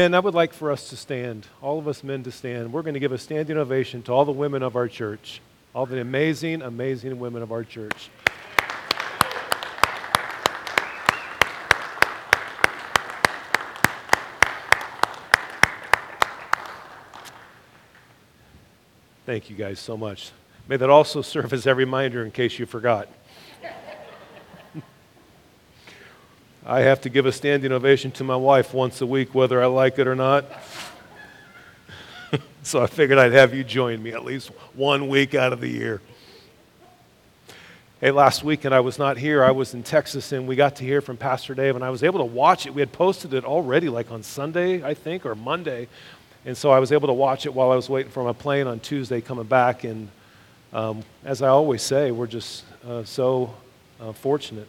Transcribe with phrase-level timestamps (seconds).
[0.00, 2.72] Men, I would like for us to stand, all of us men to stand.
[2.72, 5.42] We're going to give a standing ovation to all the women of our church,
[5.74, 8.08] all the amazing, amazing women of our church.
[19.26, 20.30] Thank you guys so much.
[20.66, 23.06] May that also serve as a reminder in case you forgot.
[26.64, 29.66] I have to give a standing ovation to my wife once a week, whether I
[29.66, 30.44] like it or not.
[32.62, 35.68] so I figured I'd have you join me at least one week out of the
[35.68, 36.02] year.
[37.98, 39.42] Hey, last weekend I was not here.
[39.42, 42.02] I was in Texas, and we got to hear from Pastor Dave, and I was
[42.02, 42.74] able to watch it.
[42.74, 45.88] We had posted it already, like on Sunday, I think, or Monday.
[46.44, 48.66] And so I was able to watch it while I was waiting for my plane
[48.66, 49.84] on Tuesday coming back.
[49.84, 50.10] And
[50.74, 53.54] um, as I always say, we're just uh, so
[53.98, 54.68] uh, fortunate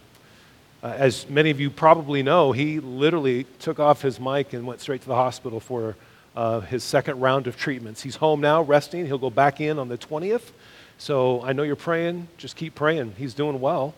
[0.82, 4.80] uh, as many of you probably know, he literally took off his mic and went
[4.80, 5.96] straight to the hospital for
[6.34, 8.02] uh, his second round of treatments.
[8.02, 9.06] He's home now, resting.
[9.06, 10.50] He'll go back in on the 20th.
[10.98, 12.28] So I know you're praying.
[12.36, 13.14] Just keep praying.
[13.16, 13.94] He's doing well.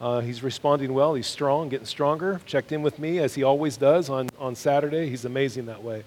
[0.00, 1.14] Uh, he's responding well.
[1.14, 2.40] He's strong, getting stronger.
[2.46, 5.08] Checked in with me as he always does on, on Saturday.
[5.08, 6.02] He's amazing that way.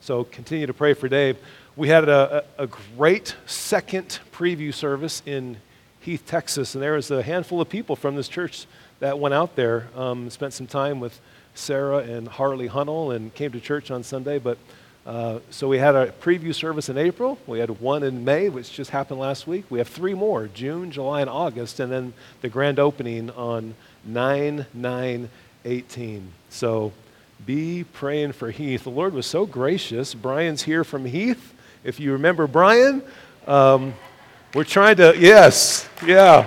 [0.00, 1.38] So continue to pray for Dave.
[1.74, 5.56] We had a, a, a great second preview service in
[6.00, 8.66] Heath, Texas, and there was a handful of people from this church
[9.02, 11.18] that went out there, um, spent some time with
[11.54, 14.38] Sarah and Harley Hunnell, and came to church on Sunday.
[14.38, 14.58] But
[15.04, 17.36] uh, so we had a preview service in April.
[17.48, 19.64] We had one in May, which just happened last week.
[19.70, 24.66] We have three more June, July, and August, and then the grand opening on 9
[24.72, 25.30] 9
[25.64, 26.32] 18.
[26.48, 26.92] So
[27.44, 28.84] be praying for Heath.
[28.84, 30.14] The Lord was so gracious.
[30.14, 31.52] Brian's here from Heath.
[31.82, 33.02] If you remember Brian,
[33.48, 33.94] um,
[34.54, 36.46] we're trying to, yes, yeah.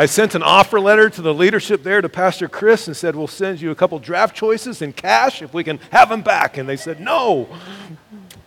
[0.00, 3.26] I sent an offer letter to the leadership there to Pastor Chris and said, We'll
[3.26, 6.56] send you a couple draft choices in cash if we can have them back.
[6.56, 7.46] And they said, No.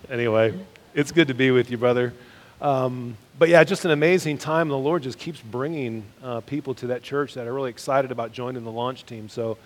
[0.09, 0.59] Anyway,
[0.95, 2.11] it's good to be with you, brother.
[2.59, 4.67] Um, but yeah, just an amazing time.
[4.67, 8.31] The Lord just keeps bringing uh, people to that church that are really excited about
[8.31, 9.29] joining the launch team.
[9.29, 9.59] So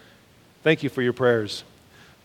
[0.63, 1.63] thank you for your prayers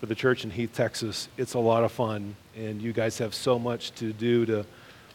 [0.01, 1.29] for the church in Heath, Texas.
[1.37, 4.67] It's a lot of fun, and you guys have so much to do to,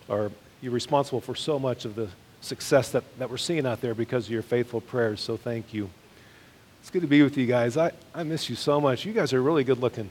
[0.07, 2.07] or you're responsible for so much of the
[2.47, 5.21] success that, that we're seeing out there because of your faithful prayers.
[5.21, 5.89] So thank you.
[6.81, 7.75] It's good to be with you guys.
[7.77, 9.05] I, I miss you so much.
[9.05, 10.09] You guys are really good looking.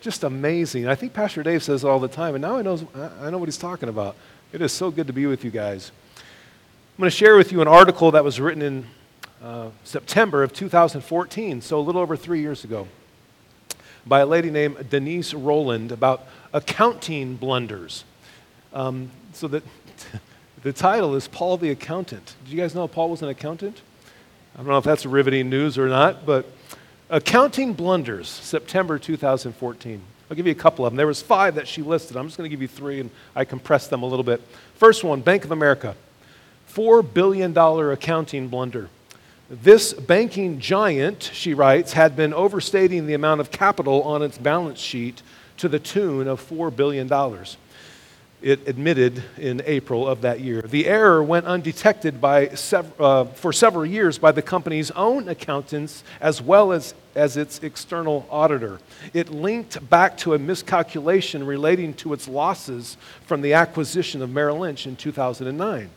[0.00, 0.88] Just amazing.
[0.88, 2.80] I think Pastor Dave says all the time, and now I know,
[3.20, 4.16] I know what he's talking about.
[4.52, 5.92] It is so good to be with you guys.
[6.16, 8.86] I'm going to share with you an article that was written in
[9.42, 12.86] uh, September of 2014, so a little over three years ago,
[14.06, 18.04] by a lady named Denise Rowland about accounting blunders.
[18.72, 19.64] Um, so that
[20.62, 22.34] the title is Paul the Accountant.
[22.44, 23.82] Did you guys know Paul was an accountant?
[24.54, 26.46] I don't know if that's riveting news or not, but
[27.10, 30.00] Accounting Blunders, September 2014.
[30.30, 30.96] I'll give you a couple of them.
[30.96, 32.16] There was five that she listed.
[32.16, 34.40] I'm just going to give you three, and I compressed them a little bit.
[34.76, 35.94] First one, Bank of America.
[36.72, 38.88] $4 billion accounting blunder.
[39.50, 44.78] This banking giant, she writes, had been overstating the amount of capital on its balance
[44.78, 45.22] sheet
[45.58, 47.08] to the tune of $4 billion
[48.42, 50.62] it admitted in April of that year.
[50.62, 56.04] The error went undetected by sev- uh, for several years by the company's own accountants
[56.20, 58.80] as well as, as its external auditor.
[59.14, 64.60] It linked back to a miscalculation relating to its losses from the acquisition of Merrill
[64.60, 65.90] Lynch in 2009.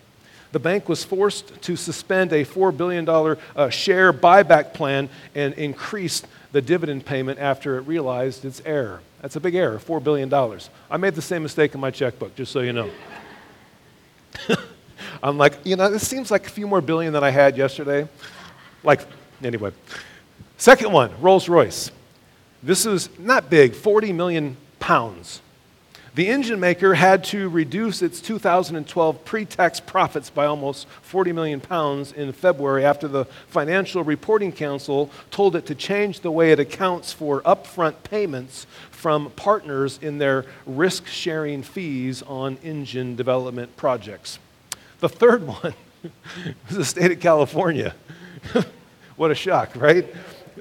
[0.55, 6.27] The bank was forced to suspend a $4 billion uh, share buyback plan and increased
[6.53, 9.01] the dividend payment after it realized its error.
[9.21, 10.33] That's a big error, $4 billion.
[10.89, 12.89] I made the same mistake in my checkbook, just so you know.
[15.21, 18.07] I'm like, you know, this seems like a few more billion than I had yesterday.
[18.81, 19.01] Like,
[19.43, 19.73] anyway.
[20.55, 21.91] Second one, Rolls Royce.
[22.63, 25.41] This is not big, 40 million pounds.
[26.15, 31.59] The engine maker had to reduce its 2012 pre tax profits by almost 40 million
[31.59, 36.59] pounds in February after the Financial Reporting Council told it to change the way it
[36.59, 44.39] accounts for upfront payments from partners in their risk sharing fees on engine development projects.
[45.01, 47.93] The third one was the state of California.
[49.17, 50.07] what a shock, right?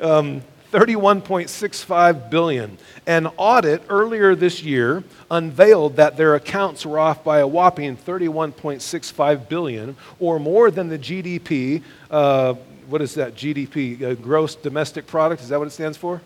[0.02, 0.42] Um,
[0.74, 2.76] 31.65 billion.
[3.06, 9.48] An audit earlier this year unveiled that their accounts were off by a whopping 31.65
[9.48, 11.80] billion, or more than the GDP.
[12.10, 12.54] Uh,
[12.88, 13.36] what is that?
[13.36, 15.42] GDP, uh, gross domestic product.
[15.42, 16.20] Is that what it stands for?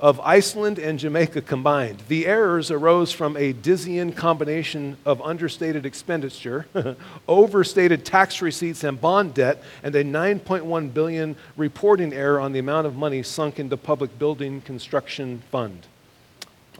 [0.00, 2.02] Of Iceland and Jamaica combined.
[2.08, 6.66] The errors arose from a dizzying combination of understated expenditure,
[7.28, 12.86] overstated tax receipts and bond debt, and a 9.1 billion reporting error on the amount
[12.86, 15.86] of money sunk into public building construction fund.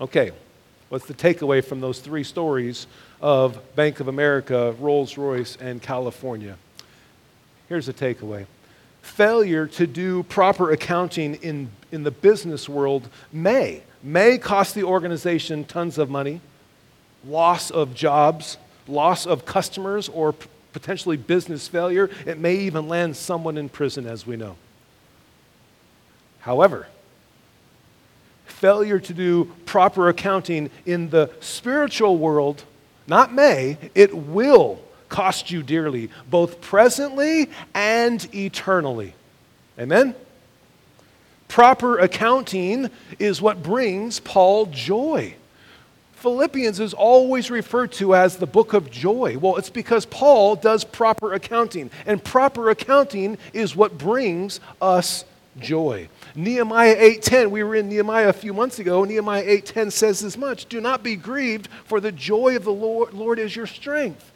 [0.00, 0.32] Okay,
[0.88, 2.87] what's the takeaway from those three stories
[3.20, 6.56] of Bank of America, Rolls-Royce, and California?
[7.69, 8.46] Here's the takeaway
[9.02, 15.64] failure to do proper accounting in, in the business world may, may cost the organization
[15.64, 16.41] tons of money,
[17.25, 18.56] loss of jobs,
[18.87, 22.11] loss of customers, or p- potentially business failure.
[22.26, 24.56] It may even land someone in prison, as we know.
[26.41, 26.88] However,
[28.46, 32.64] failure to do proper accounting in the spiritual world
[33.06, 34.81] not may, it will
[35.11, 39.12] cost you dearly, both presently and eternally.
[39.79, 40.15] Amen?
[41.49, 45.35] Proper accounting is what brings Paul joy.
[46.15, 49.37] Philippians is always referred to as the book of joy.
[49.39, 55.25] Well, it's because Paul does proper accounting, and proper accounting is what brings us
[55.59, 56.09] joy.
[56.35, 59.03] Nehemiah 8:10, we were in Nehemiah a few months ago.
[59.05, 63.15] Nehemiah 8:10 says as much, "Do not be grieved, for the joy of the Lord,
[63.15, 64.30] Lord is your strength."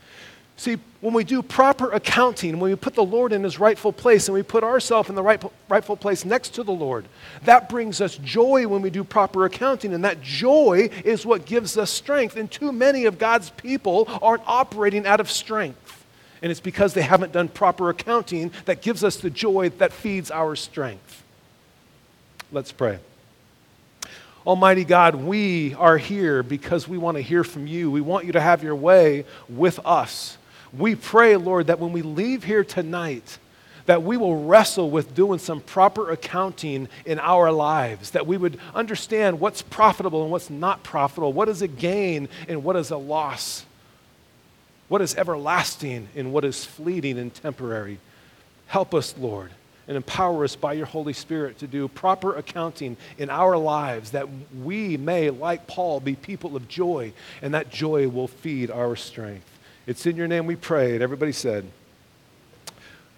[0.56, 4.28] See, when we do proper accounting, when we put the Lord in his rightful place
[4.28, 7.06] and we put ourselves in the right, rightful place next to the Lord,
[7.42, 9.92] that brings us joy when we do proper accounting.
[9.92, 12.36] And that joy is what gives us strength.
[12.36, 16.06] And too many of God's people aren't operating out of strength.
[16.40, 20.30] And it's because they haven't done proper accounting that gives us the joy that feeds
[20.30, 21.22] our strength.
[22.52, 22.98] Let's pray.
[24.46, 27.90] Almighty God, we are here because we want to hear from you.
[27.90, 30.36] We want you to have your way with us.
[30.78, 33.38] We pray, Lord, that when we leave here tonight,
[33.86, 38.58] that we will wrestle with doing some proper accounting in our lives, that we would
[38.74, 42.96] understand what's profitable and what's not profitable, what is a gain and what is a
[42.96, 43.66] loss,
[44.88, 47.98] what is everlasting and what is fleeting and temporary.
[48.66, 49.50] Help us, Lord,
[49.86, 54.28] and empower us by your Holy Spirit to do proper accounting in our lives, that
[54.62, 57.12] we may, like Paul, be people of joy,
[57.42, 59.50] and that joy will feed our strength.
[59.86, 60.94] It's in your name we pray.
[60.94, 61.66] And everybody said,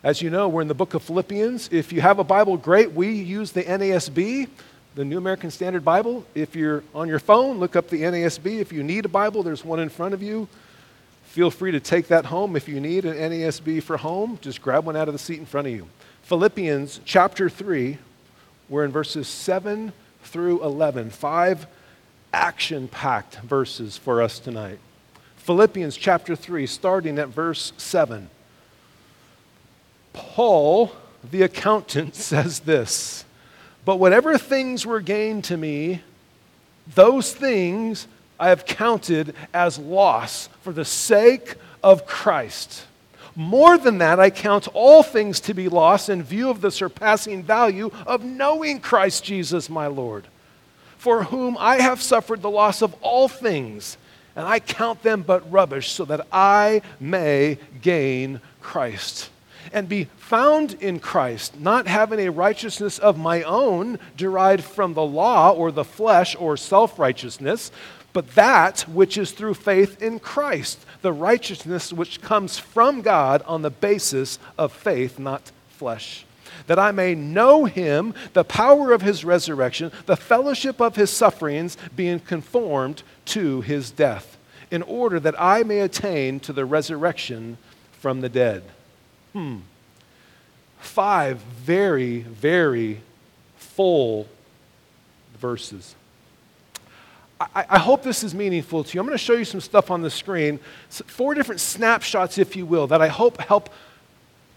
[0.03, 1.69] as you know, we're in the book of Philippians.
[1.73, 2.93] If you have a Bible, great.
[2.93, 4.49] We use the NASB,
[4.95, 6.25] the New American Standard Bible.
[6.35, 8.59] If you're on your phone, look up the NASB.
[8.59, 10.49] If you need a Bible, there's one in front of you.
[11.27, 12.57] Feel free to take that home.
[12.57, 15.47] If you need an NASB for home, just grab one out of the seat in
[15.47, 15.87] front of you.
[16.23, 17.99] Philippians chapter 3,
[18.69, 19.93] we're in verses 7
[20.25, 21.11] through 11.
[21.11, 21.67] Five
[22.33, 24.79] action packed verses for us tonight.
[25.47, 28.29] Philippians chapter 3, starting at verse 7.
[30.13, 30.91] Paul,
[31.31, 33.25] the accountant, says this
[33.85, 36.03] But whatever things were gained to me,
[36.97, 38.09] those things
[38.41, 42.85] I have counted as loss for the sake of Christ.
[43.37, 47.45] More than that, I count all things to be lost in view of the surpassing
[47.45, 50.27] value of knowing Christ Jesus my Lord,
[50.99, 53.97] for whom I have suffered the loss of all things
[54.37, 59.31] and I count them but rubbish so that I may gain Christ
[59.73, 65.05] and be found in Christ, not having a righteousness of my own derived from the
[65.05, 67.73] law or the flesh or self righteousness,
[68.13, 73.63] but that which is through faith in Christ, the righteousness which comes from God on
[73.63, 76.27] the basis of faith, not flesh
[76.67, 81.77] that I may know him, the power of his resurrection, the fellowship of his sufferings,
[81.95, 84.37] being conformed to his death,
[84.71, 87.59] in order that I may attain to the resurrection
[87.93, 88.63] from the dead.
[89.33, 89.59] Hmm.
[90.79, 93.01] Five very, very
[93.57, 94.29] full
[95.39, 95.95] verses.
[97.41, 99.01] I, I, hope this is meaningful to you.
[99.01, 102.65] I'm going to show you some stuff on the screen, four different snapshots, if you
[102.65, 103.69] will, that I hope help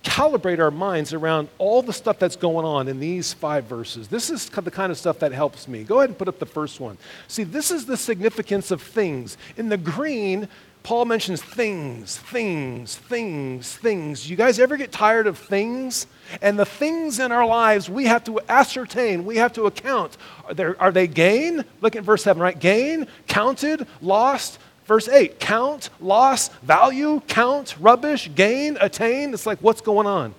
[0.04, 4.08] calibrate our minds around all the stuff that's going on in these five verses.
[4.08, 5.84] This is the kind of stuff that helps me.
[5.84, 6.98] Go ahead and put up the first one.
[7.28, 9.38] See, this is the significance of things.
[9.58, 10.48] In the green,
[10.84, 14.30] Paul mentions things, things, things, things.
[14.30, 16.08] You guys ever get tired of things?
[16.42, 20.18] And the things in our lives we have to ascertain, we have to account.
[20.46, 21.66] Are, there, are they gain?
[21.82, 22.58] Look at verse 7, right?
[22.58, 24.60] Gain, counted, lost,
[24.90, 29.36] Verse 8 count, loss, value, count, rubbish, gain, attain.
[29.36, 30.34] It's like, what's going on?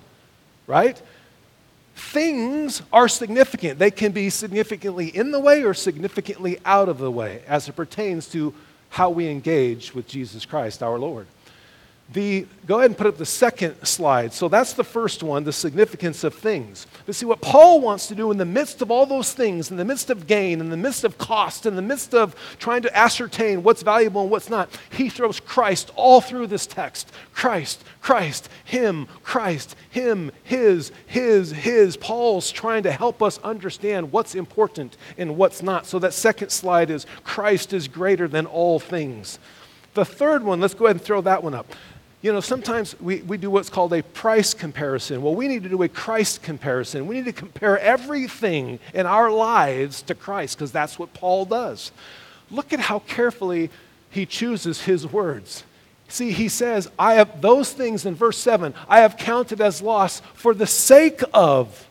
[0.67, 1.01] Right?
[1.95, 3.79] Things are significant.
[3.79, 7.77] They can be significantly in the way or significantly out of the way as it
[7.77, 8.53] pertains to
[8.89, 11.27] how we engage with Jesus Christ, our Lord.
[12.13, 14.33] The, go ahead and put up the second slide.
[14.33, 16.85] So that's the first one, the significance of things.
[17.05, 19.77] But see, what Paul wants to do in the midst of all those things, in
[19.77, 22.97] the midst of gain, in the midst of cost, in the midst of trying to
[22.97, 27.11] ascertain what's valuable and what's not, he throws Christ all through this text.
[27.33, 31.95] Christ, Christ, Him, Christ, Him, His, His, His.
[31.95, 35.85] Paul's trying to help us understand what's important and what's not.
[35.85, 39.39] So that second slide is Christ is greater than all things.
[39.93, 41.73] The third one, let's go ahead and throw that one up.
[42.21, 45.23] You know, sometimes we, we do what's called a price comparison.
[45.23, 47.07] Well, we need to do a Christ comparison.
[47.07, 51.91] We need to compare everything in our lives to Christ because that's what Paul does.
[52.51, 53.71] Look at how carefully
[54.11, 55.63] he chooses his words.
[56.09, 60.21] See, he says, I have those things in verse 7, I have counted as loss
[60.33, 61.87] for the sake of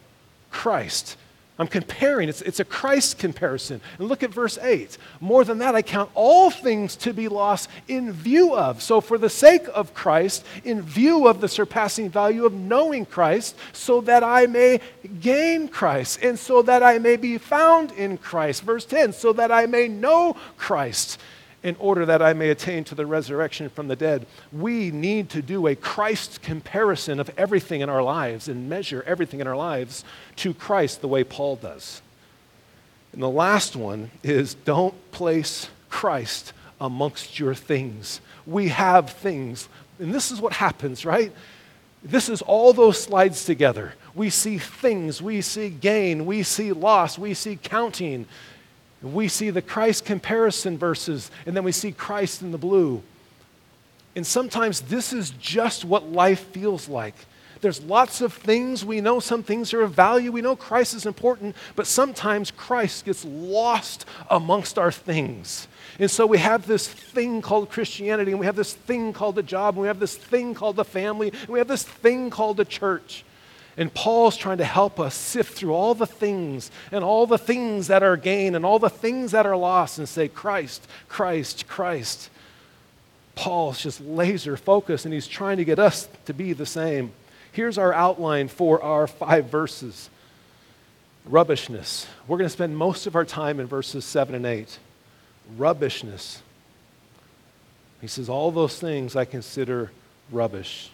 [0.51, 1.17] Christ.
[1.61, 2.31] I'm comparing.
[2.31, 3.83] It's, it's a Christ comparison.
[3.99, 4.97] And look at verse 8.
[5.21, 8.81] More than that, I count all things to be lost in view of.
[8.81, 13.59] So, for the sake of Christ, in view of the surpassing value of knowing Christ,
[13.75, 14.81] so that I may
[15.21, 18.63] gain Christ, and so that I may be found in Christ.
[18.63, 21.19] Verse 10 so that I may know Christ
[21.63, 24.27] in order that I may attain to the resurrection from the dead.
[24.51, 29.41] We need to do a Christ comparison of everything in our lives and measure everything
[29.41, 30.05] in our lives
[30.37, 32.01] to Christ the way Paul does.
[33.13, 38.21] And the last one is don't place Christ amongst your things.
[38.47, 41.33] We have things, and this is what happens, right?
[42.03, 43.95] This is all those slides together.
[44.15, 48.27] We see things, we see gain, we see loss, we see counting.
[49.03, 53.03] We see the Christ comparison verses, and then we see Christ in the blue.
[54.15, 57.15] And sometimes this is just what life feels like.
[57.61, 58.85] There's lots of things.
[58.85, 60.33] We know some things are of value.
[60.33, 65.69] We know Christ is important, but sometimes Christ gets lost amongst our things.
[65.99, 69.43] And so we have this thing called Christianity, and we have this thing called a
[69.43, 72.57] job, and we have this thing called the family, and we have this thing called
[72.57, 73.25] the church.
[73.81, 77.87] And Paul's trying to help us sift through all the things and all the things
[77.87, 82.29] that are gain and all the things that are lost and say, Christ, Christ, Christ.
[83.35, 87.13] Paul's just laser focused and he's trying to get us to be the same.
[87.53, 90.11] Here's our outline for our five verses
[91.25, 92.07] rubbishness.
[92.29, 94.79] We're going to spend most of our time in verses 7 and 8.
[95.57, 96.43] Rubbishness.
[98.03, 99.91] He says, All those things I consider
[100.31, 100.91] rubbish.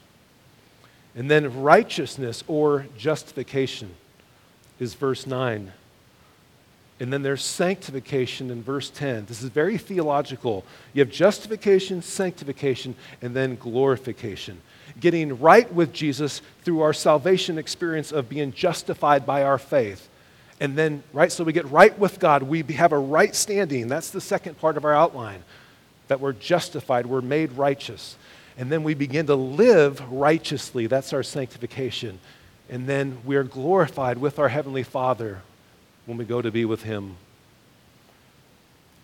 [1.17, 3.95] And then righteousness or justification
[4.79, 5.73] is verse 9.
[6.99, 9.27] And then there's sanctification in verse 10.
[9.27, 10.65] This is very theological.
[10.95, 14.61] You have justification, sanctification, and then glorification.
[14.99, 20.09] Getting right with Jesus through our salvation experience of being justified by our faith.
[20.59, 22.43] And then, right, so we get right with God.
[22.43, 23.89] We have a right standing.
[23.89, 25.45] That's the second part of our outline.
[26.09, 28.17] That we're justified, we're made righteous.
[28.59, 30.87] And then we begin to live righteously.
[30.87, 32.19] That's our sanctification.
[32.71, 35.43] And then we are glorified with our Heavenly Father
[36.07, 37.17] when we go to be with Him.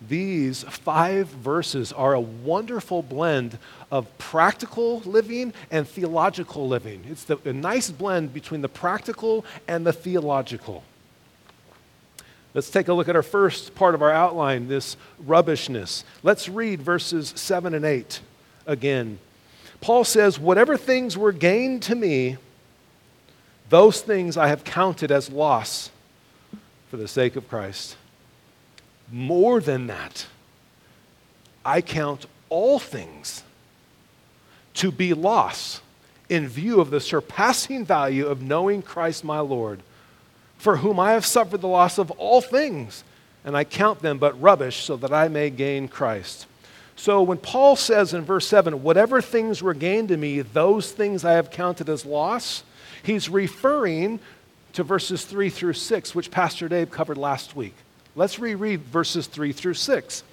[0.05, 3.57] These five verses are a wonderful blend
[3.89, 7.05] of practical living and theological living.
[7.09, 10.83] It's the, a nice blend between the practical and the theological.
[12.53, 16.03] Let's take a look at our first part of our outline, this rubbishness.
[16.21, 18.19] Let's read verses 7 and 8
[18.67, 19.19] again.
[19.83, 22.37] Paul says, Whatever things were gained to me,
[23.67, 25.91] those things I have counted as loss
[26.89, 27.97] for the sake of Christ.
[29.11, 30.27] More than that,
[31.65, 33.43] I count all things
[34.75, 35.81] to be loss
[36.29, 39.81] in view of the surpassing value of knowing Christ my Lord,
[40.57, 43.03] for whom I have suffered the loss of all things,
[43.43, 46.47] and I count them but rubbish so that I may gain Christ
[46.95, 51.25] so when Paul says in verse 7, whatever things were gained to me, those things
[51.25, 52.63] I have counted as loss,
[53.01, 54.19] he's referring
[54.73, 57.75] to verses 3 through 6, which Pastor Dave covered last week.
[58.15, 60.23] Let's reread verses 3 through 6.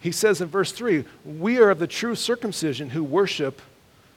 [0.00, 3.60] He says in verse 3, We are of the true circumcision who worship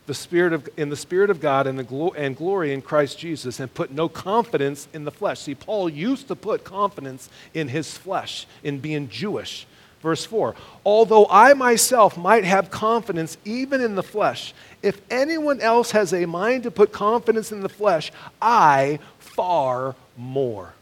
[0.08, 3.20] the spirit of, in the Spirit of God and, the glo- and glory in Christ
[3.20, 5.42] Jesus and put no confidence in the flesh.
[5.42, 9.68] See, Paul used to put confidence in his flesh, in being Jewish.
[10.02, 15.92] Verse 4 Although I myself might have confidence even in the flesh, if anyone else
[15.92, 18.12] has a mind to put confidence in the flesh,
[18.42, 20.74] I far more.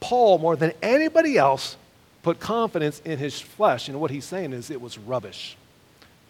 [0.00, 1.76] Paul, more than anybody else,
[2.22, 3.88] put confidence in his flesh.
[3.88, 5.56] And what he's saying is it was rubbish.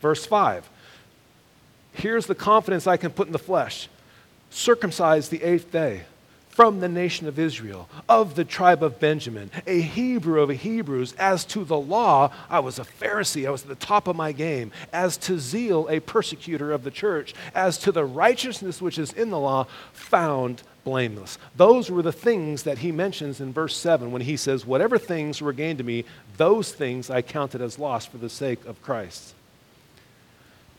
[0.00, 0.68] Verse 5
[1.92, 3.88] Here's the confidence I can put in the flesh
[4.50, 6.02] circumcised the eighth day
[6.50, 11.14] from the nation of Israel, of the tribe of Benjamin, a Hebrew of Hebrews.
[11.14, 13.46] As to the law, I was a Pharisee.
[13.46, 14.72] I was at the top of my game.
[14.92, 17.34] As to zeal, a persecutor of the church.
[17.54, 21.38] As to the righteousness which is in the law, found blameless.
[21.56, 25.40] Those were the things that he mentions in verse 7 when he says, Whatever things
[25.40, 26.04] were gained to me,
[26.36, 29.34] those things I counted as loss for the sake of Christ.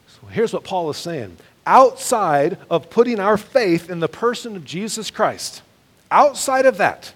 [0.07, 4.65] So here's what Paul is saying outside of putting our faith in the person of
[4.65, 5.61] Jesus Christ,
[6.09, 7.13] outside of that,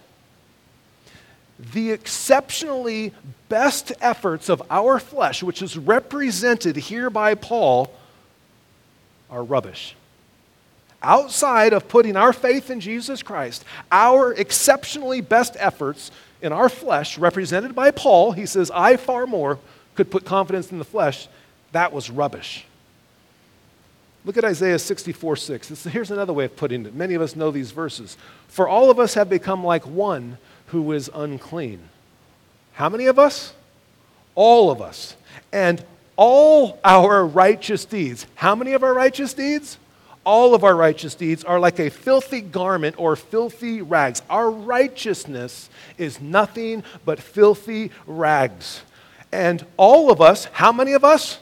[1.74, 3.14] the exceptionally
[3.50, 7.92] best efforts of our flesh, which is represented here by Paul,
[9.30, 9.96] are rubbish.
[11.02, 16.12] Outside of putting our faith in Jesus Christ, our exceptionally best efforts
[16.42, 19.60] in our flesh, represented by Paul, he says, I far more
[19.96, 21.28] could put confidence in the flesh,
[21.72, 22.66] that was rubbish.
[24.25, 25.84] Look at Isaiah 64 6.
[25.86, 26.96] here's another way of putting it.
[26.96, 28.17] Many of us know these verses.
[28.48, 31.79] For all of us have become like one who is unclean.
[32.74, 33.53] How many of us?
[34.34, 35.15] All of us.
[35.53, 35.84] And
[36.15, 38.25] all our righteous deeds.
[38.36, 39.77] How many of our righteous deeds?
[40.25, 44.24] All of our righteous deeds are like a filthy garment or filthy rags.
[44.27, 48.82] Our righteousness is nothing but filthy rags.
[49.32, 51.38] And all of us, how many of us?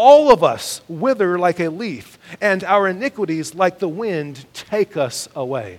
[0.00, 5.28] All of us wither like a leaf, and our iniquities, like the wind, take us
[5.36, 5.78] away.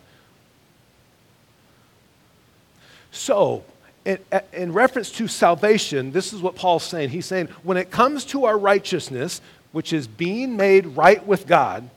[3.12, 3.64] So,
[4.06, 4.20] in,
[4.54, 7.10] in, reference to salvation, this is what Paul's saying.
[7.10, 11.90] He's saying, when it comes to our righteousness, which is being made right with God,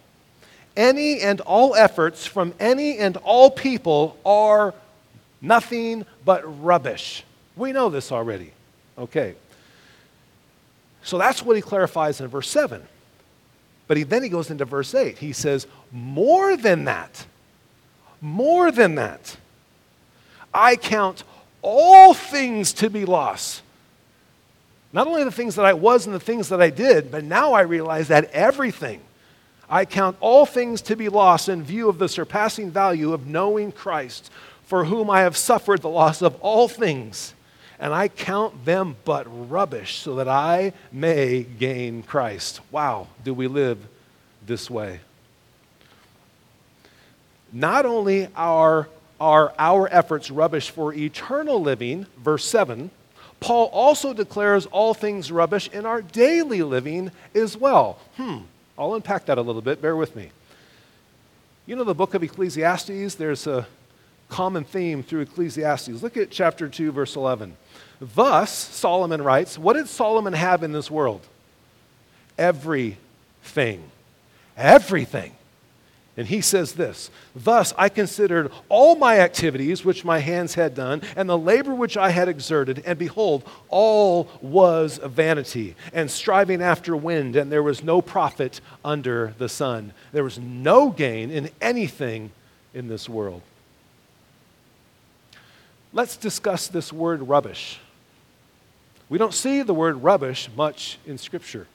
[0.79, 4.73] any and all efforts from any and all people are
[5.43, 7.23] nothing but rubbish.
[7.55, 8.53] We know this already.
[8.97, 9.35] Okay.
[11.05, 12.83] So that's what he clarifies in verse 7.
[13.87, 15.19] But he, then he goes into verse 8.
[15.19, 17.27] He says, More than that,
[18.21, 19.37] more than that,
[20.53, 21.23] I count
[21.61, 23.63] all things to be lost.
[24.93, 27.53] Not only the things that I was and the things that I did, but now
[27.53, 29.01] I realize that everything.
[29.69, 33.73] I count all things to be lost in view of the surpassing value of knowing
[33.73, 34.31] Christ,
[34.65, 37.35] for whom I have suffered the loss of all things
[37.79, 42.61] and I count them but rubbish so that I may gain Christ.
[42.71, 43.79] Wow, do we live
[44.47, 45.01] this way?
[47.53, 48.89] Not only are,
[49.21, 52.91] are our efforts rubbish for eternal living, verse 7,
[53.41, 57.99] Paul also declares all things rubbish in our daily living as well.
[58.17, 58.39] Hmm,
[58.79, 59.83] I'll unpack that a little bit.
[59.83, 60.31] Bear with me.
[61.67, 63.15] You know the book of Ecclesiastes?
[63.15, 63.67] There's a
[64.29, 66.03] common theme through Ecclesiastes.
[66.03, 67.57] Look at chapter 2, verse 11.
[68.15, 71.23] Thus, Solomon writes, what did Solomon have in this world?
[72.37, 73.83] Everything.
[74.57, 75.35] Everything.
[76.17, 81.03] And he says this Thus I considered all my activities which my hands had done,
[81.17, 86.97] and the labor which I had exerted, and behold, all was vanity, and striving after
[86.97, 89.93] wind, and there was no profit under the sun.
[90.13, 92.31] There was no gain in anything
[92.73, 93.43] in this world.
[95.93, 97.81] Let's discuss this word rubbish.
[99.15, 101.69] We don't see the word rubbish much in Scripture.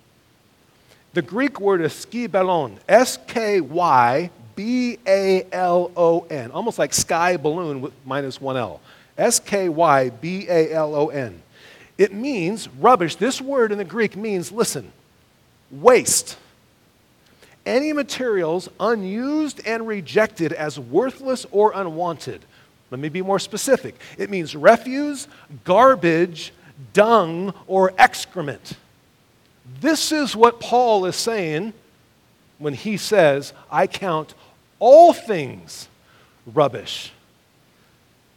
[1.14, 6.94] The Greek word is skybalon, S K Y B A L O N, almost like
[6.94, 8.82] sky balloon with minus one L.
[9.18, 11.42] S K Y B A L O N.
[11.98, 13.16] It means rubbish.
[13.16, 14.92] This word in the Greek means, listen,
[15.72, 16.38] waste.
[17.66, 22.42] Any materials unused and rejected as worthless or unwanted.
[22.92, 23.96] Let me be more specific.
[24.18, 25.30] It means refuse,
[25.64, 26.52] garbage,
[26.94, 28.74] dung, or excrement.
[29.82, 31.74] This is what Paul is saying
[32.58, 34.34] when he says, I count
[34.80, 35.88] all things
[36.46, 37.12] rubbish.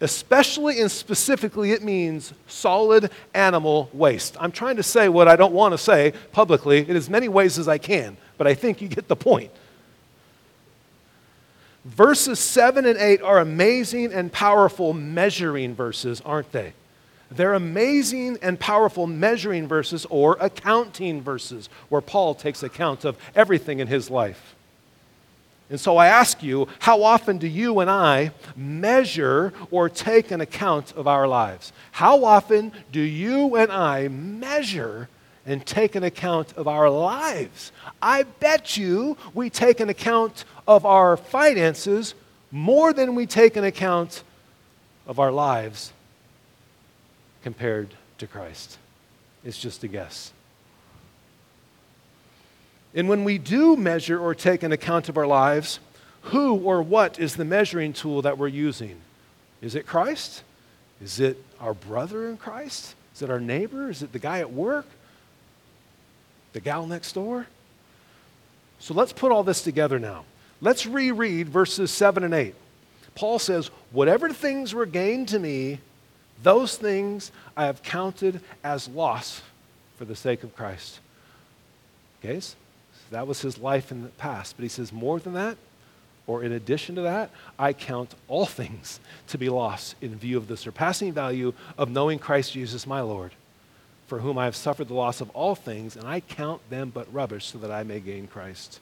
[0.01, 4.37] Especially and specifically, it means solid animal waste.
[4.41, 7.59] I'm trying to say what I don't want to say publicly in as many ways
[7.59, 9.51] as I can, but I think you get the point.
[11.85, 16.73] Verses 7 and 8 are amazing and powerful measuring verses, aren't they?
[17.37, 23.79] They're amazing and powerful measuring verses or accounting verses where Paul takes account of everything
[23.79, 24.55] in his life.
[25.71, 30.43] And so I ask you, how often do you and I measure or take an
[30.43, 31.73] account of our lives?
[31.93, 35.09] How often do you and I measure
[35.47, 37.73] and take an account of our lives?
[38.03, 42.15] I bet you we take an account of our finances
[42.51, 44.23] more than we take an account
[45.07, 45.95] of our lives
[47.43, 48.79] compared to Christ.
[49.45, 50.33] It's just a guess.
[52.95, 55.81] And when we do measure or take an account of our lives,
[56.27, 59.01] Who or what is the measuring tool that we're using?
[59.61, 60.43] Is it Christ?
[61.03, 62.95] Is it our brother in Christ?
[63.15, 63.91] Is it our neighbor?
[63.91, 64.87] Is it the guy at work?
[66.53, 67.47] The gal next door?
[68.79, 70.25] So let's put all this together now.
[70.61, 72.55] Let's reread verses 7 and 8.
[73.15, 75.81] Paul says, Whatever things were gained to me,
[76.43, 79.43] those things I have counted as loss
[79.97, 81.01] for the sake of Christ.
[82.21, 82.55] Okay, so
[83.11, 84.57] that was his life in the past.
[84.57, 85.57] But he says, More than that,
[86.27, 90.49] or in addition to that, I count all things to be lost in view of
[90.49, 93.33] the surpassing value of knowing Christ Jesus my Lord,
[94.07, 97.13] for whom I have suffered the loss of all things, and I count them but
[97.13, 98.81] rubbish so that I may gain Christ.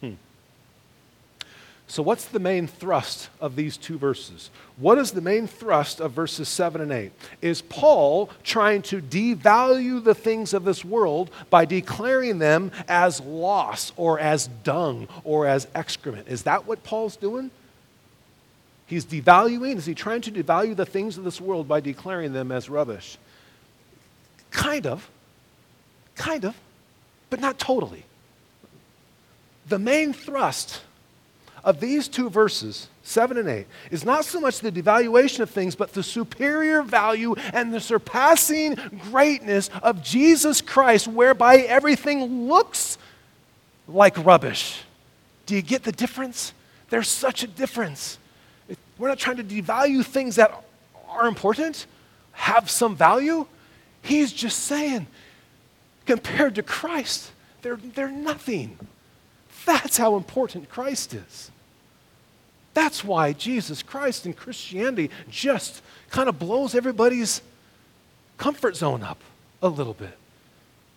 [0.00, 0.14] Hmm.
[1.86, 4.50] So, what's the main thrust of these two verses?
[4.78, 7.12] What is the main thrust of verses 7 and 8?
[7.42, 13.92] Is Paul trying to devalue the things of this world by declaring them as loss
[13.96, 16.26] or as dung or as excrement?
[16.28, 17.50] Is that what Paul's doing?
[18.86, 19.76] He's devaluing?
[19.76, 23.18] Is he trying to devalue the things of this world by declaring them as rubbish?
[24.50, 25.08] Kind of.
[26.16, 26.56] Kind of.
[27.28, 28.04] But not totally.
[29.68, 30.80] The main thrust
[31.64, 35.74] of these two verses, 7 and 8, is not so much the devaluation of things,
[35.74, 38.76] but the superior value and the surpassing
[39.10, 42.98] greatness of Jesus Christ, whereby everything looks
[43.88, 44.82] like rubbish.
[45.46, 46.52] Do you get the difference?
[46.90, 48.18] There's such a difference.
[48.98, 50.52] We're not trying to devalue things that
[51.08, 51.86] are important,
[52.32, 53.46] have some value.
[54.02, 55.06] He's just saying,
[56.04, 58.78] compared to Christ, they're, they're nothing.
[59.64, 61.50] That's how important Christ is.
[62.74, 67.40] That's why Jesus Christ and Christianity just kind of blows everybody's
[68.36, 69.20] comfort zone up
[69.62, 70.16] a little bit.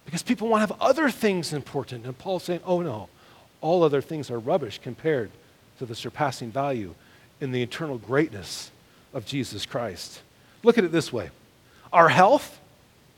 [0.05, 2.05] Because people want to have other things important.
[2.05, 3.09] And Paul's saying, oh no,
[3.61, 5.29] all other things are rubbish compared
[5.79, 6.95] to the surpassing value
[7.39, 8.71] in the eternal greatness
[9.13, 10.21] of Jesus Christ.
[10.63, 11.29] Look at it this way
[11.93, 12.59] our health,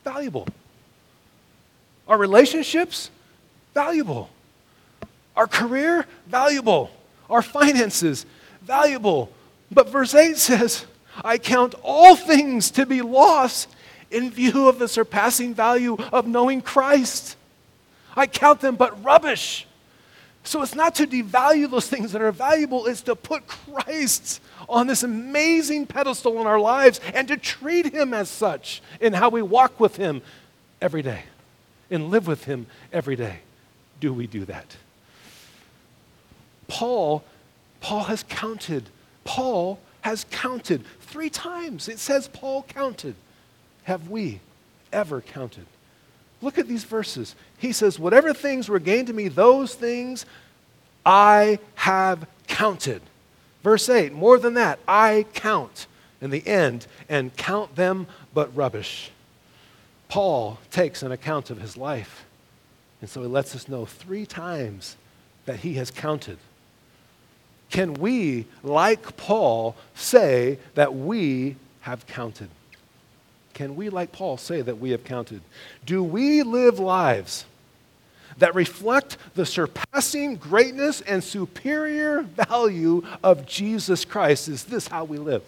[0.04, 0.48] valuable.
[2.08, 3.12] Our relationships,
[3.74, 4.30] valuable.
[5.36, 6.92] Our career, valuable.
[7.30, 8.26] Our finances,
[8.62, 9.32] valuable.
[9.72, 10.86] But verse 8 says,
[11.24, 13.70] I count all things to be lost
[14.12, 17.36] in view of the surpassing value of knowing Christ.
[18.16, 19.68] I count them but rubbish.
[20.44, 24.88] So it's not to devalue those things that are valuable, it's to put Christ on
[24.88, 29.42] this amazing pedestal in our lives and to treat him as such in how we
[29.42, 30.22] walk with him
[30.82, 31.24] every day
[31.92, 33.40] and live with him every day.
[34.00, 34.78] Do we do that?
[36.68, 37.24] Paul
[37.82, 38.90] Paul has counted.
[39.24, 40.84] Paul has counted.
[41.02, 43.16] Three times it says Paul counted.
[43.84, 44.40] Have we
[44.92, 45.66] ever counted?
[46.42, 47.36] Look at these verses.
[47.58, 50.26] He says, Whatever things were gained to me, those things
[51.06, 53.02] I have counted.
[53.64, 55.88] Verse 8, more than that, I count
[56.22, 59.12] in the end and count them but rubbish.
[60.08, 62.26] Paul takes an account of his life.
[63.02, 64.98] And so he lets us know three times
[65.46, 66.38] that he has counted
[67.70, 72.50] can we, like Paul, say that we have counted?
[73.54, 75.42] Can we, like Paul, say that we have counted?
[75.86, 77.46] Do we live lives
[78.38, 84.48] that reflect the surpassing greatness and superior value of Jesus Christ?
[84.48, 85.44] Is this how we live?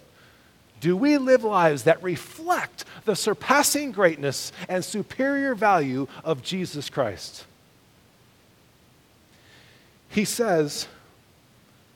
[0.80, 7.46] Do we live lives that reflect the surpassing greatness and superior value of Jesus Christ?
[10.10, 10.88] He says,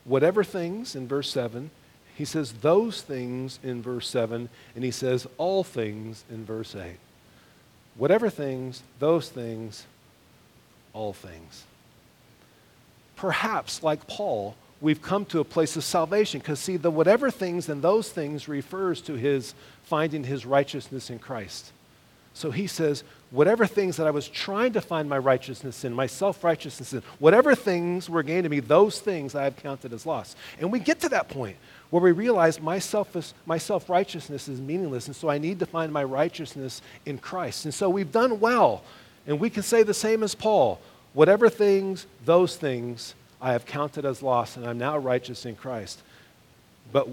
[0.06, 1.70] whatever things in verse 7.
[2.14, 6.96] He says those things in verse 7, and he says all things in verse 8.
[7.96, 9.84] Whatever things, those things,
[10.92, 11.64] all things.
[13.16, 17.68] Perhaps, like Paul, we've come to a place of salvation because, see, the whatever things
[17.68, 21.72] and those things refers to his finding his righteousness in Christ.
[22.36, 26.06] So he says, whatever things that I was trying to find my righteousness in, my
[26.06, 30.04] self righteousness in, whatever things were gained to me, those things I have counted as
[30.04, 30.36] loss.
[30.60, 31.56] And we get to that point
[31.88, 36.04] where we realize my self righteousness is meaningless, and so I need to find my
[36.04, 37.64] righteousness in Christ.
[37.64, 38.82] And so we've done well,
[39.26, 40.78] and we can say the same as Paul
[41.14, 46.02] whatever things, those things I have counted as loss, and I'm now righteous in Christ.
[46.92, 47.08] But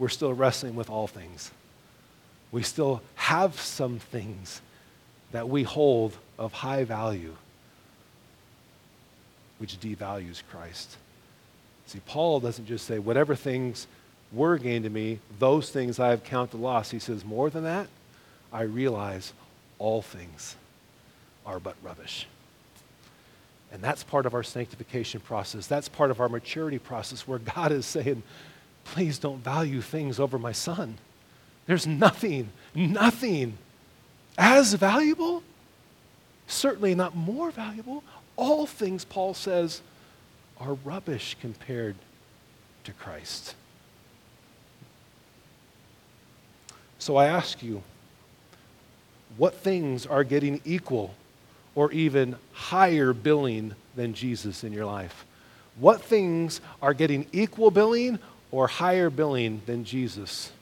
[0.00, 1.52] we're still wrestling with all things
[2.52, 4.60] we still have some things
[5.30, 7.36] that we hold of high value,
[9.58, 10.96] which devalues Christ.
[11.86, 13.86] See, Paul doesn't just say, whatever things
[14.32, 16.90] were gained to me, those things I have counted loss.
[16.90, 17.86] He says, more than that,
[18.52, 19.32] I realize
[19.78, 20.56] all things
[21.46, 22.26] are but rubbish.
[23.70, 25.68] And that's part of our sanctification process.
[25.68, 28.24] That's part of our maturity process where God is saying,
[28.84, 30.98] please don't value things over my son.
[31.66, 33.58] There's nothing, nothing
[34.38, 35.42] as valuable,
[36.46, 38.02] certainly not more valuable.
[38.36, 39.82] All things, Paul says,
[40.58, 41.96] are rubbish compared
[42.84, 43.54] to Christ.
[46.98, 47.82] So I ask you,
[49.36, 51.14] what things are getting equal
[51.74, 55.24] or even higher billing than Jesus in your life?
[55.76, 58.18] What things are getting equal billing
[58.50, 60.52] or higher billing than Jesus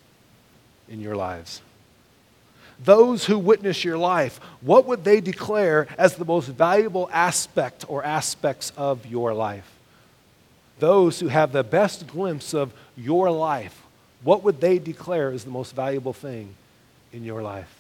[0.89, 1.61] in your lives?
[2.83, 8.03] Those who witness your life, what would they declare as the most valuable aspect or
[8.03, 9.71] aspects of your life?
[10.79, 13.83] Those who have the best glimpse of your life,
[14.23, 16.55] what would they declare as the most valuable thing
[17.13, 17.75] in your life?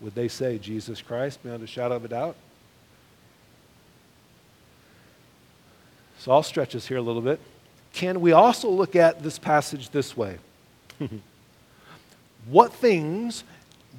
[0.00, 2.36] Would they say Jesus Christ beyond a shadow of a doubt?
[6.18, 7.40] So I'll stretch us here a little bit.
[7.92, 10.38] Can we also look at this passage this way?
[12.46, 13.44] what things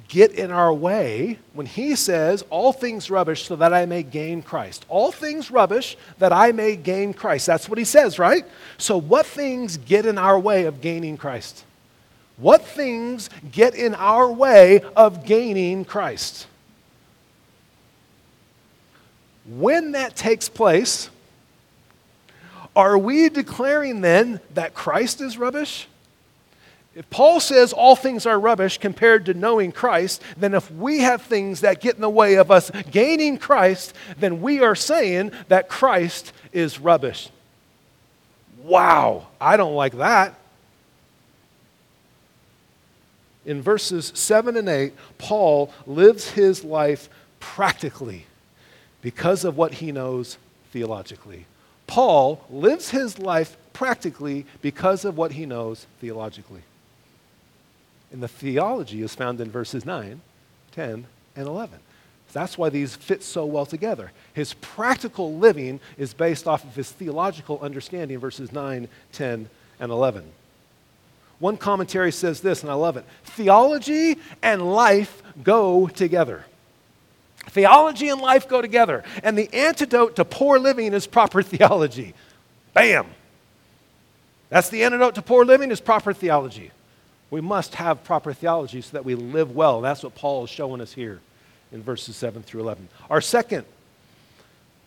[0.08, 4.42] get in our way when he says, All things rubbish so that I may gain
[4.42, 4.84] Christ?
[4.88, 7.46] All things rubbish that I may gain Christ.
[7.46, 8.44] That's what he says, right?
[8.78, 11.64] So, what things get in our way of gaining Christ?
[12.36, 16.46] What things get in our way of gaining Christ?
[19.46, 21.10] When that takes place,
[22.76, 25.88] are we declaring then that Christ is rubbish?
[26.94, 31.22] If Paul says all things are rubbish compared to knowing Christ, then if we have
[31.22, 35.70] things that get in the way of us gaining Christ, then we are saying that
[35.70, 37.30] Christ is rubbish.
[38.62, 40.38] Wow, I don't like that.
[43.46, 47.08] In verses 7 and 8, Paul lives his life
[47.40, 48.26] practically
[49.00, 50.36] because of what he knows
[50.70, 51.46] theologically.
[51.86, 56.62] Paul lives his life practically because of what he knows theologically.
[58.12, 60.20] And the theology is found in verses 9,
[60.72, 61.78] 10, and 11.
[62.32, 64.10] That's why these fit so well together.
[64.32, 70.24] His practical living is based off of his theological understanding, verses 9, 10, and 11.
[71.38, 76.44] One commentary says this, and I love it theology and life go together.
[77.48, 79.02] Theology and life go together.
[79.24, 82.14] And the antidote to poor living is proper theology.
[82.72, 83.06] Bam!
[84.48, 86.70] That's the antidote to poor living is proper theology.
[87.32, 89.80] We must have proper theology so that we live well.
[89.80, 91.22] That's what Paul is showing us here
[91.72, 92.90] in verses 7 through 11.
[93.08, 93.64] Our second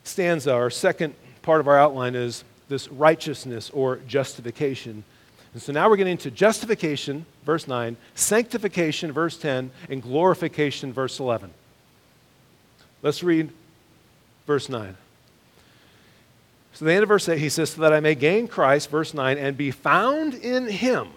[0.03, 5.03] stanza, our second part of our outline is this righteousness or justification.
[5.53, 11.19] And so now we're getting to justification, verse 9, sanctification, verse 10, and glorification, verse
[11.19, 11.49] 11.
[13.01, 13.49] Let's read
[14.45, 14.95] verse 9.
[16.73, 19.15] So the end of verse 8, he says, So that I may gain Christ, verse
[19.15, 21.07] 9, and be found in him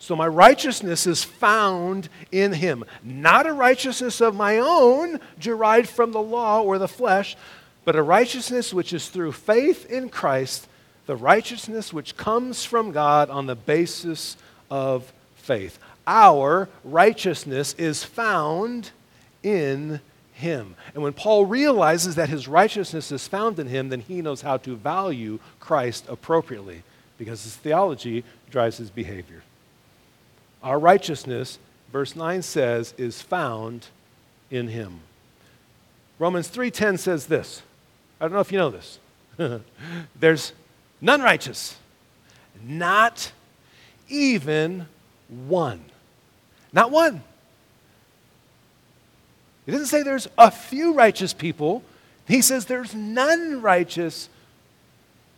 [0.00, 2.84] so my righteousness is found in him.
[3.04, 7.36] Not a righteousness of my own derived from the law or the flesh,
[7.84, 10.66] but a righteousness which is through faith in Christ,
[11.04, 14.38] the righteousness which comes from God on the basis
[14.70, 15.78] of faith.
[16.06, 18.92] Our righteousness is found
[19.42, 20.00] in
[20.32, 20.76] him.
[20.94, 24.56] And when Paul realizes that his righteousness is found in him, then he knows how
[24.56, 26.84] to value Christ appropriately
[27.18, 29.42] because his theology drives his behavior.
[30.62, 31.58] Our righteousness,
[31.92, 33.86] verse 9 says, is found
[34.50, 35.00] in him.
[36.18, 37.62] Romans 3:10 says this.
[38.20, 38.98] I don't know if you know this.
[40.20, 40.52] There's
[41.00, 41.76] none righteous,
[42.62, 43.32] not
[44.08, 44.86] even
[45.28, 45.82] one.
[46.72, 47.22] Not one.
[49.64, 51.82] He doesn't say there's a few righteous people.
[52.26, 54.28] He says there's none righteous,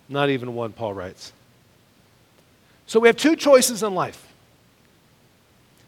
[0.09, 1.33] not even one, Paul writes.
[2.87, 4.32] So we have two choices in life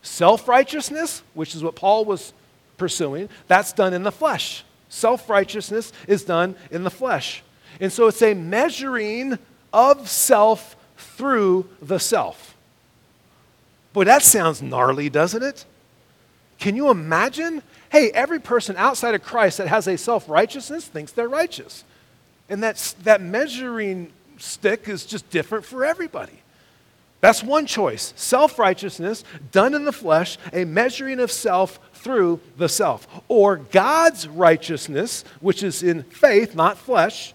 [0.05, 2.35] Self righteousness, which is what Paul was
[2.77, 4.63] pursuing, that's done in the flesh.
[4.91, 7.43] Self righteousness is done in the flesh.
[7.81, 9.39] And so it's a measuring
[9.73, 12.55] of self through the self.
[13.95, 15.65] Boy, that sounds gnarly, doesn't it?
[16.59, 17.63] Can you imagine?
[17.91, 21.83] Hey, every person outside of Christ that has a self righteousness thinks they're righteous.
[22.51, 26.44] And that's, that measuring stick is just different for everybody.
[27.25, 32.69] That's one choice self righteousness done in the flesh, a measuring of self through the
[32.69, 33.09] self.
[33.29, 37.33] Or God's righteousness, which is in faith, not flesh,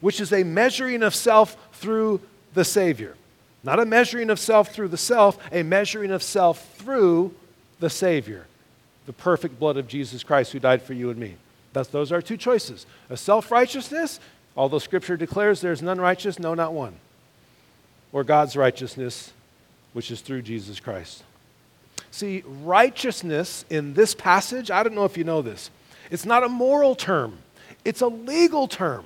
[0.00, 2.20] which is a measuring of self through
[2.54, 3.14] the Savior.
[3.62, 7.32] Not a measuring of self through the self, a measuring of self through
[7.78, 8.48] the Savior,
[9.06, 11.36] the perfect blood of Jesus Christ who died for you and me.
[11.72, 12.84] Thus, those are two choices.
[13.08, 14.18] A self righteousness,
[14.56, 16.96] although Scripture declares there's none righteous, no, not one.
[18.12, 19.32] Or God's righteousness,
[19.92, 21.22] which is through Jesus Christ.
[22.10, 25.70] See, righteousness in this passage, I don't know if you know this,
[26.10, 27.38] it's not a moral term,
[27.84, 29.04] it's a legal term.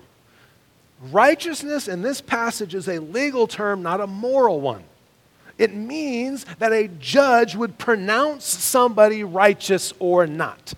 [1.10, 4.84] Righteousness in this passage is a legal term, not a moral one.
[5.58, 10.74] It means that a judge would pronounce somebody righteous or not.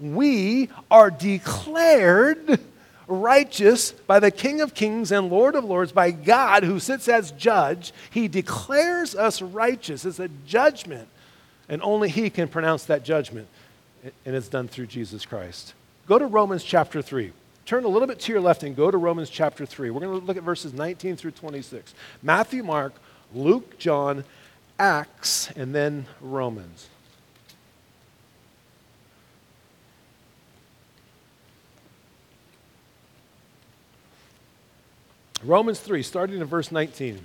[0.00, 2.58] We are declared
[3.10, 7.32] righteous by the King of Kings and Lord of Lords, by God who sits as
[7.32, 7.92] judge.
[8.10, 10.04] He declares us righteous.
[10.04, 11.08] It's a judgment,
[11.68, 13.48] and only He can pronounce that judgment,
[14.24, 15.74] and it's done through Jesus Christ.
[16.06, 17.32] Go to Romans chapter 3.
[17.66, 19.90] Turn a little bit to your left and go to Romans chapter 3.
[19.90, 21.94] We're going to look at verses 19 through 26.
[22.22, 22.94] Matthew, Mark,
[23.34, 24.24] Luke, John,
[24.78, 26.88] Acts, and then Romans.
[35.42, 37.18] Romans 3, starting in verse 19.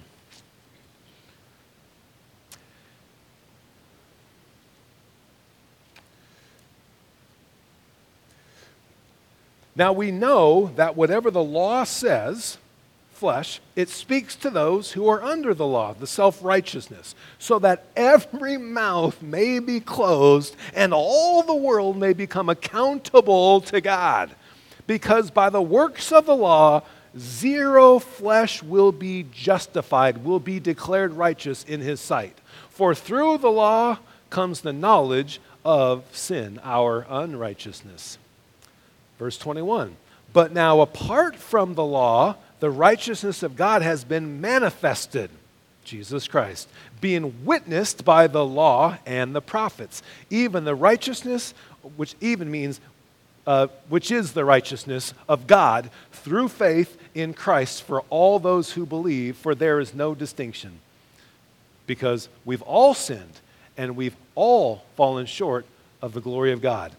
[9.75, 12.57] Now we know that whatever the law says,
[13.11, 17.85] flesh, it speaks to those who are under the law, the self righteousness, so that
[17.97, 24.33] every mouth may be closed and all the world may become accountable to God.
[24.87, 26.83] Because by the works of the law,
[27.17, 32.37] zero flesh will be justified, will be declared righteous in his sight.
[32.69, 33.99] For through the law
[34.29, 38.17] comes the knowledge of sin, our unrighteousness.
[39.17, 39.95] Verse 21
[40.33, 45.29] But now, apart from the law, the righteousness of God has been manifested,
[45.83, 46.67] Jesus Christ,
[47.01, 51.53] being witnessed by the law and the prophets, even the righteousness,
[51.95, 52.79] which even means
[53.47, 58.85] uh, which is the righteousness of God through faith in Christ for all those who
[58.85, 60.79] believe, for there is no distinction.
[61.87, 63.39] Because we've all sinned
[63.77, 65.65] and we've all fallen short
[66.01, 66.91] of the glory of God.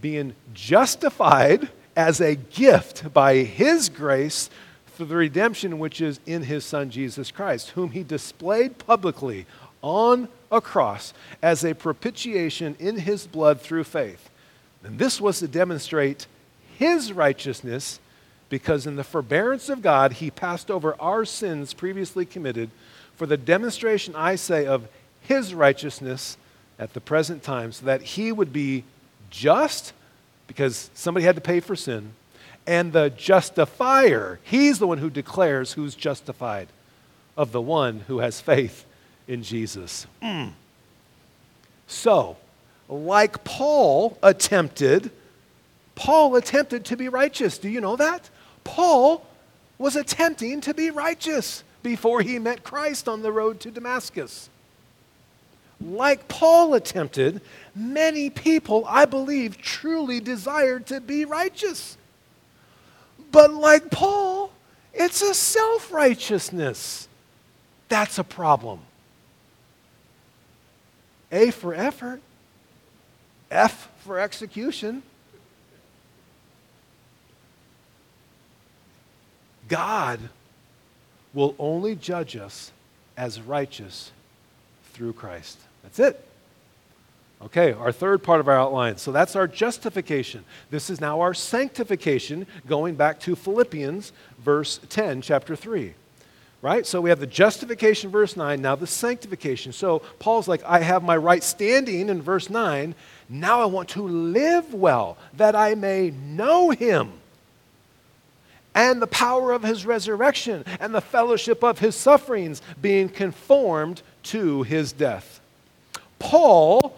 [0.00, 4.50] Being justified as a gift by His grace
[4.94, 9.46] through the redemption which is in His Son Jesus Christ, whom He displayed publicly
[9.82, 14.30] on a cross as a propitiation in His blood through faith.
[14.84, 16.26] And this was to demonstrate
[16.78, 18.00] His righteousness
[18.48, 22.70] because in the forbearance of God, he passed over our sins previously committed
[23.14, 24.88] for the demonstration, I say, of
[25.20, 26.36] his righteousness
[26.78, 28.84] at the present time, so that he would be
[29.30, 29.92] just,
[30.46, 32.12] because somebody had to pay for sin,
[32.66, 34.38] and the justifier.
[34.44, 36.68] He's the one who declares who's justified
[37.36, 38.84] of the one who has faith
[39.26, 40.06] in Jesus.
[40.22, 40.52] Mm.
[41.86, 42.36] So,
[42.88, 45.10] like Paul attempted,
[45.94, 47.58] Paul attempted to be righteous.
[47.58, 48.30] Do you know that?
[48.64, 49.26] Paul
[49.78, 54.48] was attempting to be righteous before he met Christ on the road to Damascus.
[55.80, 57.40] Like Paul attempted,
[57.74, 61.96] many people, I believe, truly desired to be righteous.
[63.30, 64.50] But like Paul,
[64.92, 67.06] it's a self righteousness.
[67.88, 68.80] That's a problem.
[71.30, 72.20] A for effort,
[73.50, 75.02] F for execution.
[79.68, 80.18] God
[81.34, 82.72] will only judge us
[83.16, 84.12] as righteous
[84.92, 85.58] through Christ.
[85.82, 86.24] That's it.
[87.40, 88.96] Okay, our third part of our outline.
[88.96, 90.44] So that's our justification.
[90.70, 95.94] This is now our sanctification, going back to Philippians, verse 10, chapter 3.
[96.60, 96.84] Right?
[96.84, 99.72] So we have the justification, verse 9, now the sanctification.
[99.72, 102.96] So Paul's like, I have my right standing in verse 9.
[103.28, 107.12] Now I want to live well, that I may know him
[108.78, 114.62] and the power of his resurrection and the fellowship of his sufferings, being conformed to
[114.62, 115.40] his death.
[116.20, 116.96] Paul,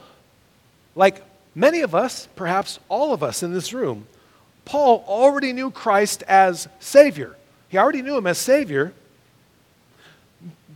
[0.94, 1.22] like
[1.54, 4.06] many of us, perhaps all of us in this room,
[4.66, 7.34] Paul already knew Christ as Savior.
[7.70, 8.92] He already knew him as Savior,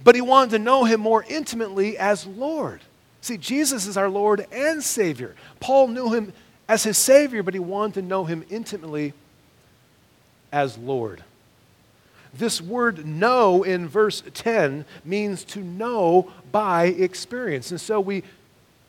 [0.04, 2.82] but he wanted to know him more intimately as Lord.
[3.22, 5.34] See, Jesus is our Lord and Savior.
[5.58, 6.34] Paul knew him
[6.68, 9.14] as his Savior, but he wanted to know him intimately
[10.52, 11.24] as Lord.
[12.34, 17.70] This word know in verse 10 means to know by experience.
[17.70, 18.24] And so we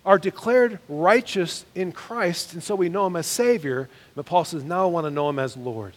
[0.06, 3.88] are declared righteous in Christ, and so we know him as Savior.
[4.16, 5.94] But Paul says, now I want to know him as Lord.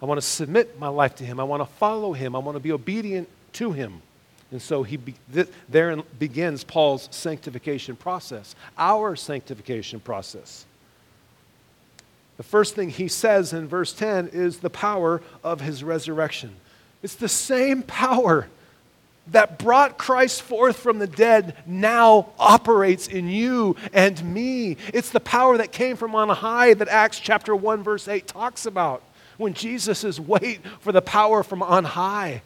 [0.00, 1.38] I want to submit my life to him.
[1.38, 2.34] I want to follow him.
[2.34, 4.00] I want to be obedient to him.
[4.50, 10.64] And so he be, th- there begins Paul's sanctification process, our sanctification process.
[12.38, 16.54] The first thing he says in verse 10 is the power of his resurrection.
[17.02, 18.48] It's the same power
[19.32, 24.76] that brought Christ forth from the dead now operates in you and me.
[24.94, 28.64] It's the power that came from on high that Acts chapter 1 verse 8 talks
[28.64, 29.02] about
[29.36, 32.42] when Jesus is wait for the power from on high.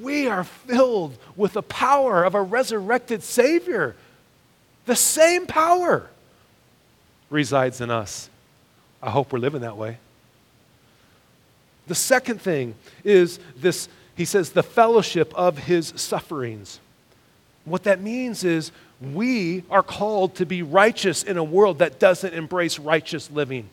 [0.00, 3.96] We are filled with the power of a resurrected Savior.
[4.86, 6.08] The same power
[7.30, 8.28] resides in us.
[9.02, 9.98] I hope we're living that way.
[11.86, 12.74] The second thing
[13.04, 16.78] is this he says, the fellowship of his sufferings.
[17.64, 18.70] What that means is
[19.00, 23.68] we are called to be righteous in a world that doesn't embrace righteous living.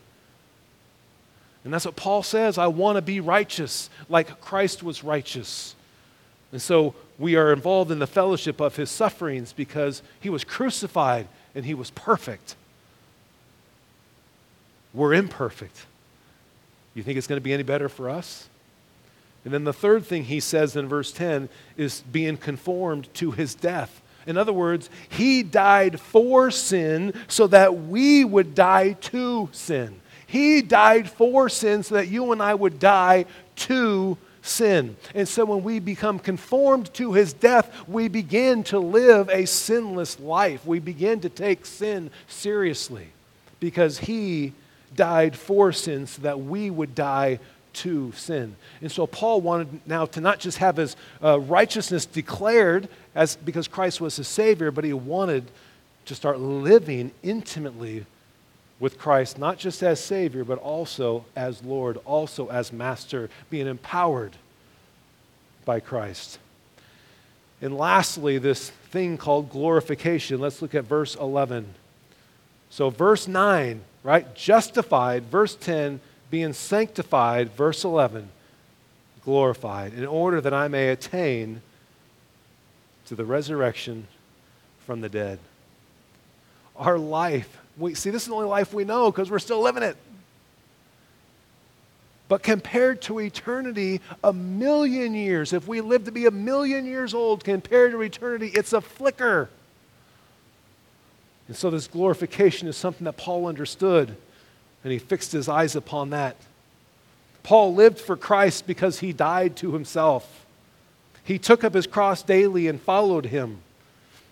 [1.64, 2.58] And that's what Paul says.
[2.58, 5.76] I want to be righteous like Christ was righteous.
[6.52, 11.26] And so we are involved in the fellowship of his sufferings because he was crucified
[11.54, 12.56] and he was perfect.
[14.92, 15.86] We're imperfect.
[16.94, 18.48] You think it's going to be any better for us?
[19.44, 23.54] And then the third thing he says in verse 10 is being conformed to his
[23.54, 24.02] death.
[24.26, 30.00] In other words, he died for sin so that we would die to sin.
[30.26, 33.24] He died for sin so that you and I would die
[33.56, 34.22] to sin.
[35.14, 40.18] And so when we become conformed to his death, we begin to live a sinless
[40.18, 40.66] life.
[40.66, 43.08] We begin to take sin seriously
[43.60, 44.52] because he
[44.96, 47.38] died for sin so that we would die
[47.72, 48.56] to sin.
[48.80, 53.68] And so Paul wanted now to not just have his uh, righteousness declared as because
[53.68, 55.44] Christ was his savior, but he wanted
[56.06, 58.04] to start living intimately
[58.82, 64.32] with Christ, not just as savior, but also as Lord, also as master, being empowered
[65.64, 66.40] by Christ.
[67.60, 70.40] And lastly, this thing called glorification.
[70.40, 71.74] Let's look at verse 11.
[72.70, 74.34] So, verse 9, right?
[74.34, 75.26] Justified.
[75.26, 78.30] Verse 10, being sanctified, verse 11,
[79.24, 81.62] glorified, in order that I may attain
[83.06, 84.08] to the resurrection
[84.84, 85.38] from the dead.
[86.74, 89.82] Our life, we see this is the only life we know because we're still living
[89.82, 89.96] it.
[92.28, 97.12] But compared to eternity, a million years, if we live to be a million years
[97.12, 99.50] old compared to eternity, it's a flicker.
[101.48, 104.16] And so, this glorification is something that Paul understood
[104.84, 106.36] and he fixed his eyes upon that.
[107.42, 110.46] Paul lived for Christ because he died to himself.
[111.24, 113.58] He took up his cross daily and followed him.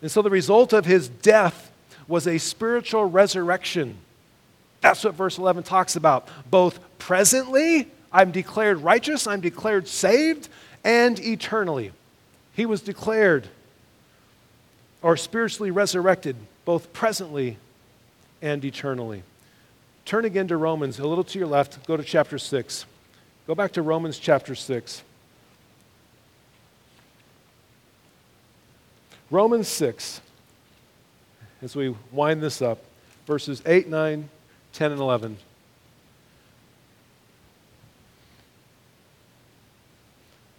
[0.00, 1.69] And so the result of his death
[2.10, 3.96] was a spiritual resurrection.
[4.82, 6.28] That's what verse 11 talks about.
[6.50, 10.48] Both presently, I'm declared righteous, I'm declared saved,
[10.84, 11.92] and eternally.
[12.54, 13.48] He was declared
[15.02, 17.56] or spiritually resurrected both presently
[18.42, 19.22] and eternally.
[20.04, 21.86] Turn again to Romans, a little to your left.
[21.86, 22.84] Go to chapter 6.
[23.46, 25.02] Go back to Romans chapter 6.
[29.30, 30.20] Romans 6,
[31.62, 32.78] as we wind this up,
[33.26, 34.28] verses 8, 9,
[34.72, 35.36] 10, and 11.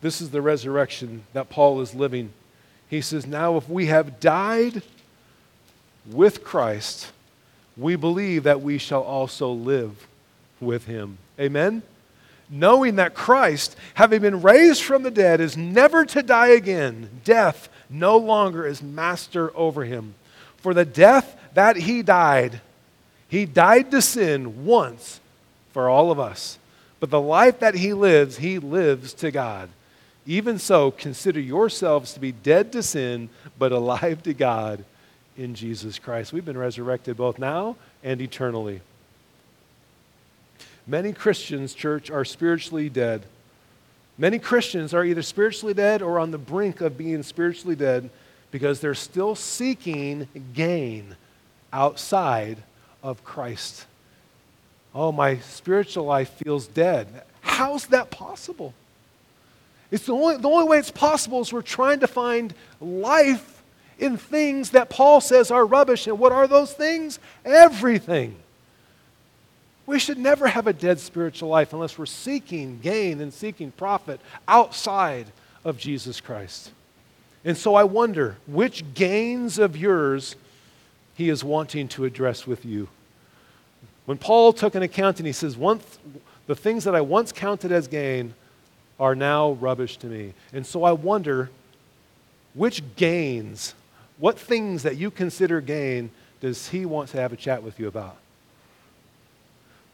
[0.01, 2.31] This is the resurrection that Paul is living.
[2.89, 4.81] He says, Now if we have died
[6.09, 7.11] with Christ,
[7.77, 10.07] we believe that we shall also live
[10.59, 11.17] with him.
[11.39, 11.83] Amen?
[12.49, 17.69] Knowing that Christ, having been raised from the dead, is never to die again, death
[17.89, 20.15] no longer is master over him.
[20.61, 22.61] For the death that he died,
[23.27, 25.19] he died to sin once
[25.71, 26.57] for all of us.
[26.99, 29.69] But the life that he lives, he lives to God.
[30.27, 34.83] Even so, consider yourselves to be dead to sin, but alive to God
[35.35, 36.31] in Jesus Christ.
[36.31, 38.81] We've been resurrected both now and eternally.
[40.85, 43.23] Many Christians, church, are spiritually dead.
[44.17, 48.09] Many Christians are either spiritually dead or on the brink of being spiritually dead
[48.51, 51.15] because they're still seeking gain
[51.73, 52.57] outside
[53.01, 53.85] of Christ.
[54.93, 57.07] Oh, my spiritual life feels dead.
[57.41, 58.73] How's that possible?
[59.89, 63.63] It's the only, the only way it's possible is we're trying to find life
[63.99, 66.07] in things that Paul says are rubbish.
[66.07, 67.19] And what are those things?
[67.45, 68.35] Everything.
[69.85, 74.21] We should never have a dead spiritual life unless we're seeking gain and seeking profit
[74.47, 75.27] outside
[75.63, 76.71] of Jesus Christ.
[77.43, 80.35] And so I wonder which gains of yours
[81.15, 82.87] he is wanting to address with you.
[84.05, 85.99] When Paul took an account and he says, once,
[86.47, 88.33] The things that I once counted as gain
[88.99, 90.33] are now rubbish to me.
[90.53, 91.49] And so I wonder
[92.53, 93.73] which gains
[94.19, 96.11] what things that you consider gain
[96.41, 98.17] does he want to have a chat with you about?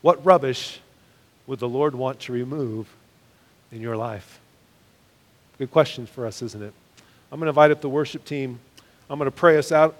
[0.01, 0.81] What rubbish
[1.47, 2.93] would the Lord want to remove
[3.71, 4.39] in your life?
[5.57, 6.73] Good question for us, isn't it?
[7.31, 8.59] I'm going to invite up the worship team.
[9.09, 9.95] I'm going to pray us out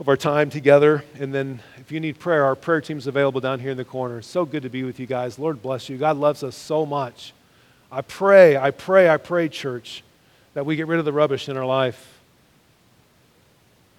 [0.00, 1.04] of our time together.
[1.20, 4.22] And then if you need prayer, our prayer team's available down here in the corner.
[4.22, 5.38] So good to be with you guys.
[5.38, 5.96] Lord bless you.
[5.96, 7.32] God loves us so much.
[7.92, 10.02] I pray, I pray, I pray, church,
[10.54, 12.18] that we get rid of the rubbish in our life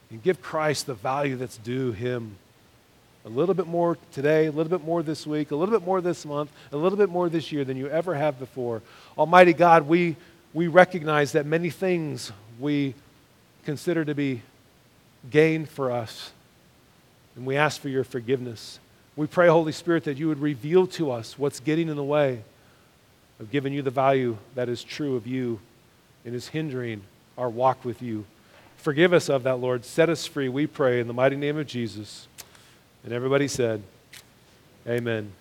[0.10, 2.36] and give Christ the value that's due him.
[3.26, 6.02] A little bit more today, a little bit more this week, a little bit more
[6.02, 8.82] this month, a little bit more this year than you ever have before.
[9.18, 10.18] Almighty God, we,
[10.54, 12.94] we recognize that many things we
[13.66, 14.42] consider to be
[15.30, 16.32] gain for us,
[17.36, 18.80] and we ask for your forgiveness.
[19.16, 22.42] We pray, Holy Spirit, that you would reveal to us what's getting in the way
[23.40, 25.60] of giving you the value that is true of you
[26.26, 27.02] and is hindering
[27.38, 28.26] our walk with you.
[28.78, 29.86] Forgive us of that, Lord.
[29.86, 32.28] Set us free, we pray, in the mighty name of Jesus.
[33.04, 33.82] And everybody said,
[34.88, 35.32] Amen.